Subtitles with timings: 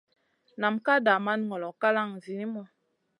[0.61, 2.63] Nam ka daman ŋolo kalang zinimu.